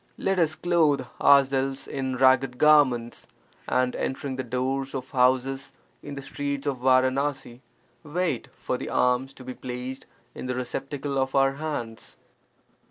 [0.17, 3.27] Let us clothe ourselves in ragged garments,
[3.67, 7.61] and entering the doors of houses in the streets of Varanasi,
[8.03, 12.17] wait for the alms to be placed in the receptacle of our hands.